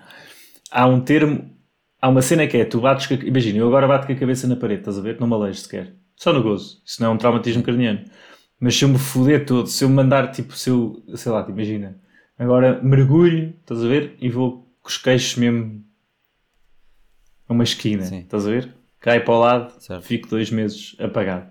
[0.70, 1.50] Há um termo,
[2.00, 4.16] há uma cena que é: tu bates com a, Imagina, eu agora bato com a
[4.16, 5.18] cabeça na parede, estás a ver?
[5.20, 5.94] Não me aleijo sequer.
[6.16, 6.80] Só no gozo.
[6.86, 8.04] Isso não é um traumatismo craniano.
[8.60, 11.44] Mas se eu me foder todo, se eu me mandar tipo, se eu, sei lá,
[11.48, 11.98] imagina,
[12.38, 14.16] agora mergulho, estás a ver?
[14.20, 15.82] E vou com os queixos mesmo
[17.48, 18.18] a uma esquina, Sim.
[18.20, 18.74] estás a ver?
[19.00, 20.02] Cai para o lado, Certo.
[20.04, 21.48] fico dois meses apagado.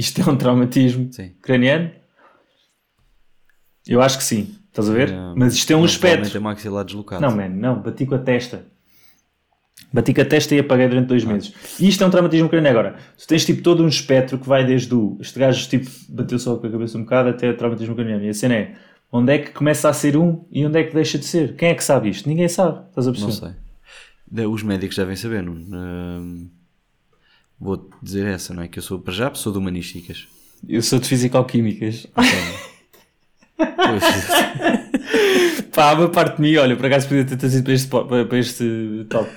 [0.00, 1.32] Isto é um traumatismo Sim.
[1.42, 1.90] craniano?
[3.86, 5.10] Eu acho que sim, estás a ver?
[5.10, 6.36] Não, Mas isto é um não, espectro.
[6.36, 7.22] é maxilar deslocado.
[7.22, 8.64] Não, não, bati com a testa.
[9.92, 11.52] Bati com a testa e apaguei durante dois meses.
[11.80, 12.78] E isto é um traumatismo craniano.
[12.78, 15.16] Agora, tu tens tipo todo um espectro que vai desde o.
[15.20, 18.24] Este gajo tipo bateu só com a cabeça um bocado até o traumatismo craniano.
[18.24, 18.76] E a cena é
[19.10, 21.56] onde é que começa a ser um e onde é que deixa de ser?
[21.56, 22.28] Quem é que sabe isto?
[22.28, 22.80] Ninguém sabe.
[22.88, 23.46] Estás a Não perceber?
[23.52, 23.56] sei.
[24.30, 25.42] De- Os médicos devem saber.
[25.42, 25.54] Não?
[25.54, 26.50] Hum,
[27.60, 28.68] Vou-te dizer essa, não é?
[28.68, 30.26] Que eu sou, para já, pessoa de humanísticas.
[30.66, 32.06] Eu sou de fisicoquímicas.
[32.14, 34.02] Pois,
[35.74, 39.06] Pá, uma parte de mim, olha, por acaso podia ter trazido para este, para este
[39.08, 39.30] top.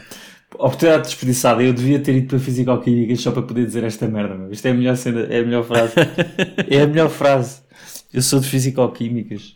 [0.55, 4.51] Oportunidade desperdiçada, eu devia ter ido para Fisicoquímicas só para poder dizer esta merda, meu.
[4.51, 5.93] Isto é a melhor cena, é a melhor frase.
[6.69, 7.61] é a melhor frase.
[8.13, 9.55] Eu sou de Fisicoquímicas.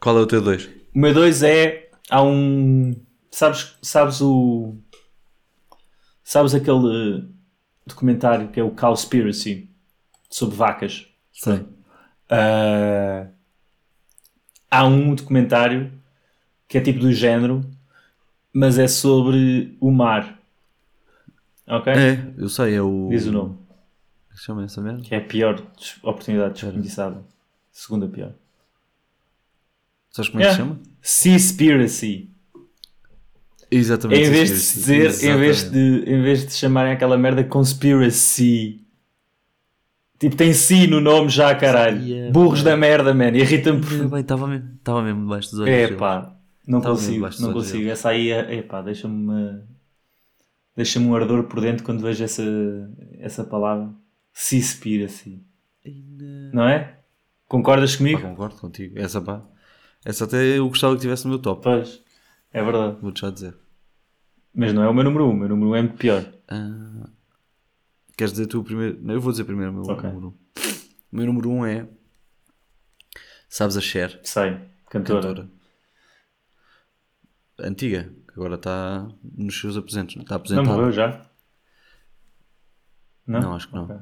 [0.00, 0.66] Qual é o teu dois?
[0.94, 1.88] O meu dois é.
[2.10, 2.94] Há um.
[3.30, 4.76] Sabes, sabes o.
[6.24, 7.28] Sabes aquele
[7.88, 9.68] documentário que é o Cowspiracy
[10.30, 11.06] sobre vacas?
[11.32, 11.64] Sei.
[12.30, 13.26] Ah,
[14.70, 15.92] há um documentário
[16.68, 17.62] que é tipo do género,
[18.52, 20.38] mas é sobre o mar.
[21.66, 21.92] Ok?
[21.92, 23.08] É, eu sei, é o.
[23.10, 23.58] Diz o nome.
[24.30, 25.02] É que Chama essa merda?
[25.02, 25.60] Que é a pior
[26.02, 27.22] oportunidade desperdiçada.
[27.72, 28.32] Segunda pior.
[30.10, 30.74] Sabes como é que se Yeah.
[30.74, 30.80] chama?
[31.02, 32.27] Seaspiracy.
[33.70, 34.22] Exatamente.
[34.22, 38.84] Em vez de dizer, em vez de, em vez de chamarem aquela merda conspiracy.
[40.18, 42.02] Tipo, tem si no nome já, caralho.
[42.02, 42.70] Yeah, Burros yeah.
[42.70, 43.36] da merda, man.
[43.36, 44.18] Irrita-me por.
[44.18, 45.74] estava mesmo, estava mesmo debaixo dos olhos.
[45.74, 46.34] É pá,
[46.66, 47.78] não mesmo consigo, não consigo.
[47.78, 47.92] deles.
[47.92, 49.60] Essa aí, é pá, deixa-me
[50.78, 52.42] deixa-me um ardor por dentro quando vejo essa,
[53.18, 53.90] essa palavra.
[54.32, 55.42] Seaspiracy.
[56.52, 56.98] Não é?
[57.48, 58.20] Concordas Pá, comigo?
[58.20, 58.98] concordo contigo.
[58.98, 59.42] Essa pá.
[60.04, 61.62] Essa até eu gostava que tivesse no meu top.
[61.62, 62.00] Pois,
[62.52, 63.00] é verdade.
[63.00, 63.56] Vou-te já dizer.
[64.54, 65.96] Mas não é o meu número 1, um, o meu número 1 um é muito
[65.98, 66.24] pior.
[66.48, 67.08] Ah,
[68.16, 68.98] queres dizer tu o primeiro?
[69.02, 70.08] Não, eu vou dizer primeiro o meu Ok.
[70.10, 70.30] número 1.
[70.30, 70.34] Um.
[71.12, 71.88] O meu número 1 um é.
[73.48, 74.58] Sabes a Cher, Sei,
[74.90, 75.22] cantora.
[75.22, 75.50] cantora.
[77.60, 80.16] Antiga, que agora está nos seus aposentos.
[80.16, 80.68] Está Não aposentada.
[80.68, 81.30] morreu já?
[83.26, 83.40] Não?
[83.40, 83.84] Não, acho que não.
[83.84, 83.96] Ok.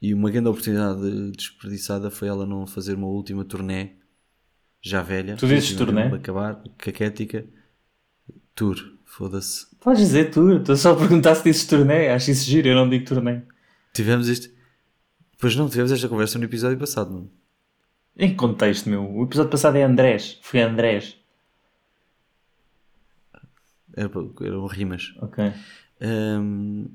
[0.00, 3.96] E uma grande oportunidade desperdiçada foi ela não fazer uma última turnê,
[4.82, 5.36] já velha.
[5.36, 6.08] Tu dizes turnê?
[6.08, 7.46] Para acabar, caquética.
[8.54, 9.66] Tour, foda-se.
[9.80, 12.08] Podes dizer tu, estou só a perguntar se dizes turnê.
[12.08, 13.40] Acho isso giro, eu não digo turnê.
[13.94, 14.50] Tivemos isto.
[15.38, 17.30] Pois não, tivemos esta conversa no episódio passado, não?
[18.16, 19.10] Em que contexto, meu?
[19.10, 20.38] O episódio passado é Andrés.
[20.42, 21.16] Foi Andrés.
[23.94, 24.10] Era,
[24.42, 25.12] eram rimas.
[25.20, 25.52] Ok.
[26.00, 26.86] Ahm,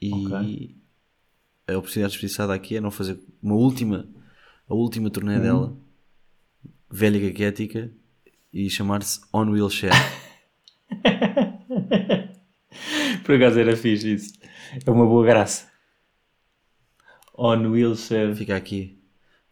[0.00, 0.76] e Ok.
[1.68, 4.08] a oportunidade desperdiçada aqui é não fazer uma última,
[4.68, 5.42] a última turnê Uhum.
[5.42, 5.76] dela,
[6.90, 7.90] velha caquética,
[8.52, 9.92] e chamar-se On Wheelchair.
[13.24, 14.32] Por acaso era fixe isso.
[14.84, 15.68] É uma boa graça.
[17.36, 18.34] On wheelchair.
[18.34, 18.98] Fica aqui.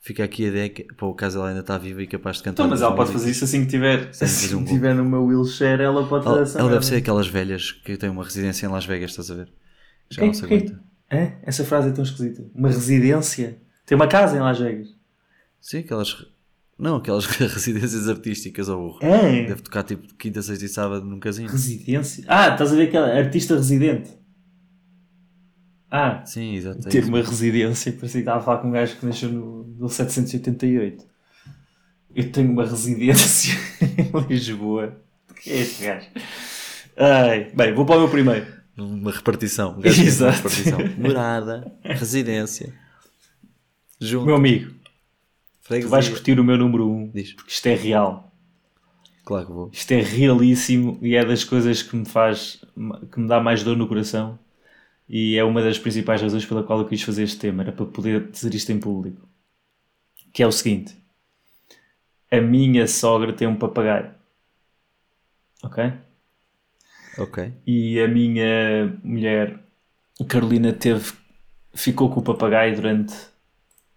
[0.01, 2.63] Fica aqui a dica, para o caso ela ainda está viva e capaz de cantar.
[2.63, 4.13] Então, mas ela pode fazer isso assim que tiver.
[4.15, 6.81] Sim, fazer um que tiver numa wheelchair, ela pode fazer Ela, essa ela merda.
[6.81, 9.53] deve ser aquelas velhas que têm uma residência em Las Vegas, estás a ver?
[10.09, 10.83] Já Quem- não se quem- aguenta.
[11.43, 12.49] Essa frase é tão esquisita.
[12.55, 13.61] Uma residência.
[13.85, 14.89] Tem uma casa em Las Vegas.
[15.61, 16.25] Sim, aquelas.
[16.79, 18.99] Não, aquelas residências artísticas ao burro.
[19.03, 19.47] É.
[19.47, 21.51] Deve tocar tipo quinta, sexta e sábado num casinho.
[21.51, 22.25] Residência?
[22.29, 24.11] Ah, estás a ver aquela artista residente?
[25.91, 26.87] Ah, Sim, exato.
[26.87, 29.65] é ter uma residência, parecia que estava a falar com um gajo que nasceu no
[29.81, 31.05] 1788.
[32.15, 35.01] Eu tenho uma residência em Lisboa.
[35.31, 36.07] O que é este gajo?
[36.97, 38.47] Ai, bem, vou para o meu primeiro.
[38.77, 39.79] Uma repartição.
[39.79, 40.37] Um tem uma Exato.
[40.37, 40.79] repartição.
[40.99, 42.73] Morada, residência.
[44.01, 44.27] Junto.
[44.27, 44.73] Meu amigo,
[45.77, 45.89] tu freguesia.
[45.89, 47.33] vais curtir o meu número 1, um, Diz.
[47.35, 48.33] porque isto é real.
[49.25, 49.71] Claro que vou.
[49.73, 52.65] Isto é realíssimo e é das coisas que me faz,
[53.13, 54.39] que me dá mais dor no coração.
[55.09, 57.87] E é uma das principais razões pela qual eu quis fazer este tema, era para
[57.87, 59.27] poder dizer isto em público.
[60.33, 60.97] Que é o seguinte:
[62.31, 64.15] a minha sogra tem um papagaio,
[65.63, 65.93] ok?
[67.19, 67.53] Ok.
[67.67, 69.59] E a minha mulher,
[70.29, 71.13] Carolina, teve,
[71.75, 73.15] ficou com o papagaio durante,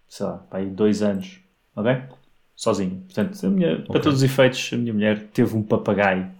[0.08, 1.41] sei lá, dois anos,
[1.76, 2.02] ok?
[2.54, 3.02] Sozinho.
[3.06, 6.30] Portanto, a minha, para todos os efeitos, a minha mulher teve um papagaio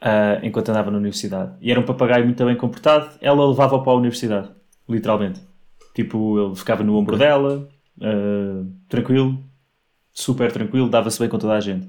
[0.00, 1.52] ah, enquanto andava na universidade.
[1.60, 4.48] E era um papagaio muito bem comportado, ela levava-o para a universidade,
[4.88, 5.40] literalmente.
[5.94, 7.68] Tipo, ele ficava no ombro dela,
[8.00, 9.42] ah, tranquilo,
[10.12, 11.88] super tranquilo, dava-se bem com toda a gente.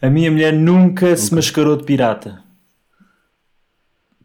[0.00, 2.42] A minha mulher nunca se mascarou de pirata.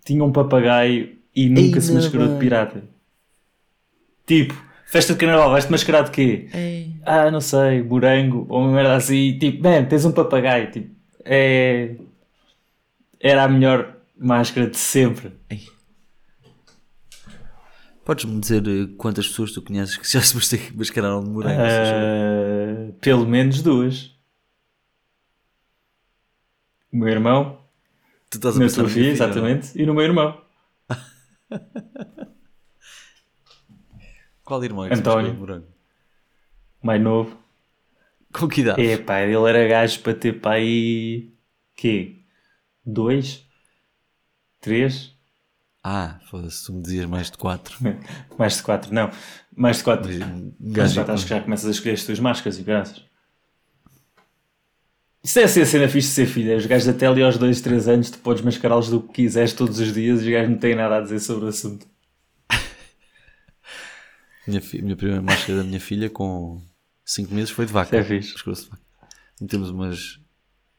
[0.03, 2.83] Tinha um papagaio e nunca Ei, se mascarou de pirata.
[4.25, 6.49] Tipo, festa de carnaval, vais-te mascarar de quê?
[7.05, 9.37] Ah, não sei, morango, ou uma merda assim.
[9.37, 10.71] Tipo, man, tens um papagaio.
[10.71, 10.93] Tipo,
[11.25, 11.95] é...
[13.19, 15.31] Era a melhor máscara de sempre.
[18.05, 21.61] Podes-me dizer eh, quantas pessoas tu conheces que já se mas- mascararam de morango?
[21.61, 24.15] Ah, pelo menos duas.
[26.91, 27.59] O meu irmão,
[28.31, 29.13] tu estás a na tua filha, não é?
[29.13, 30.41] exatamente, e no meu irmão.
[34.49, 35.31] Qual irmão é que António.
[35.35, 35.67] morango?
[36.81, 37.37] mais novo.
[38.33, 38.83] Com que idade?
[38.83, 41.31] É pá, ele era gajo para ter pá aí.
[41.75, 42.15] quê?
[42.83, 43.45] Dois?
[44.59, 45.13] Três?
[45.83, 47.77] Ah, foda-se, tu me dizias mais de 4.
[48.39, 49.11] Mais de quatro, não.
[49.55, 50.09] Mais de quatro.
[50.59, 53.03] Mas gajo já estás que já começas a escolher as tuas máscaras e graças.
[55.23, 56.57] Isso é a cena fixe de ser filha.
[56.57, 59.79] Os gajos até ali aos 2, 3 anos tu podes mascará-los do que quiseres todos
[59.79, 61.85] os dias e os gajos não têm nada a dizer sobre o assunto.
[64.47, 66.61] Minha, fi- minha primeira máscara da minha filha com
[67.05, 67.95] 5 meses foi de vaca.
[67.95, 68.33] é fixe.
[68.33, 68.83] Pescoço de vaca.
[69.41, 70.19] Metemos umas,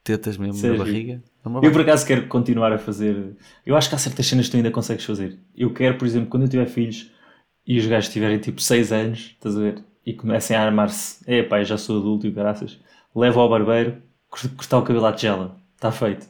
[0.03, 0.79] tetas mesmo Sério?
[0.79, 1.23] na barriga.
[1.45, 3.37] Não me Eu por acaso quero continuar a fazer.
[3.65, 5.39] Eu acho que há certas cenas que tu ainda consegues fazer.
[5.57, 7.11] Eu quero, por exemplo, quando eu tiver filhos
[7.67, 9.85] e os gajos tiverem tipo 6 anos, estás a ver?
[10.05, 11.23] E comecem a armar-se.
[11.27, 12.79] É pá, já sou adulto e o caraças.
[13.15, 15.59] Levo ao barbeiro, cor- cortar o cabelo à tigela.
[15.77, 16.27] Está feito.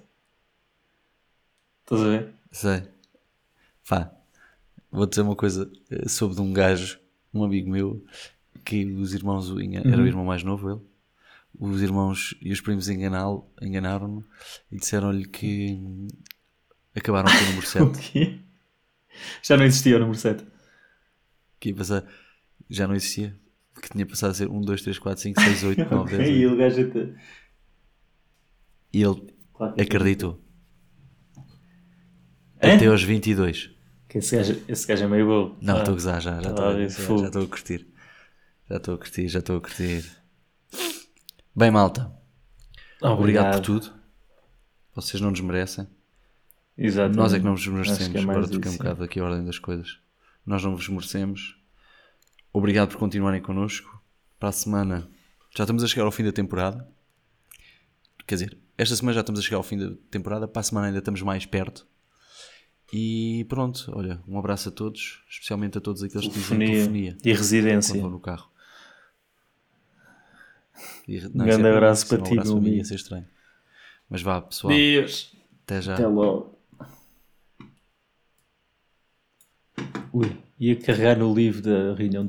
[1.84, 2.28] Estás a ver?
[2.52, 2.82] Sei.
[3.88, 4.12] Pá,
[4.90, 6.99] vou dizer uma coisa eh, sobre um gajo,
[7.32, 8.04] um amigo meu,
[8.64, 10.80] que os irmãos, o engan- era o irmão mais novo, ele.
[11.58, 14.24] Os irmãos e os primos enganaram-no
[14.70, 15.78] e disseram-lhe que
[16.94, 18.44] acabaram com o número 7.
[19.42, 20.44] Já não existia o número 7.
[21.58, 22.06] que ia passar,
[22.70, 23.36] já não existia,
[23.82, 26.28] que tinha passado a ser 1, 2, 3, 4, 5, 6, 8, 9, 10.
[26.28, 26.46] E 11.
[26.46, 27.14] o gajo até.
[28.92, 29.34] E ele
[29.74, 30.40] que acreditou.
[32.62, 32.74] Hã?
[32.76, 33.70] Até aos 22.
[34.10, 35.56] Que esse, gajo, esse gajo é meio bom.
[35.62, 35.78] Não, Ah.
[35.78, 37.86] estou a gozar já, já Ah, estou estou a curtir.
[38.68, 40.04] Já estou a curtir, já estou a curtir.
[41.54, 42.12] Bem, malta,
[43.00, 43.92] obrigado, por tudo.
[44.94, 45.86] Vocês não nos merecem.
[46.76, 47.14] Exato.
[47.14, 48.14] Nós é que não vos merecemos.
[48.14, 49.98] é Agora troquei um bocado aqui a ordem das coisas.
[50.44, 51.56] Nós não vos merecemos.
[52.52, 54.02] Obrigado por continuarem connosco.
[54.40, 55.08] Para a semana
[55.56, 56.88] já estamos a chegar ao fim da temporada.
[58.26, 60.48] Quer dizer, esta semana já estamos a chegar ao fim da temporada.
[60.48, 61.86] Para a semana ainda estamos mais perto.
[62.92, 67.16] E pronto, olha, um abraço a todos, especialmente a todos aqueles que dizem Telefonia telefonia
[67.24, 67.94] e residência.
[67.94, 68.50] quando vão no carro.
[71.06, 72.68] E, Um isso grande é- abraço isso é para um ti, abraço meu para mim,
[72.68, 72.78] amigo.
[72.78, 73.26] ia ser estranho.
[74.08, 75.32] Mas vá, pessoal, Deus.
[75.64, 75.94] até já.
[75.94, 76.58] Até logo.
[80.12, 82.18] Ui, ia carregar no livro da reunião do